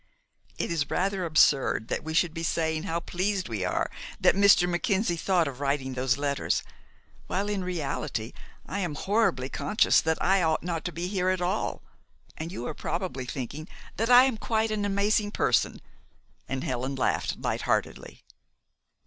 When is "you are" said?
12.51-12.73